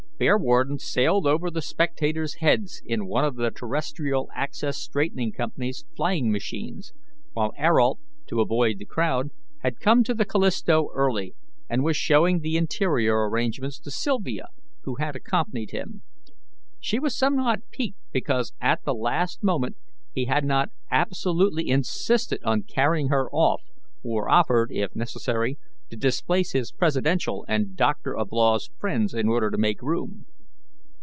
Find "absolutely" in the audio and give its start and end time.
20.91-21.67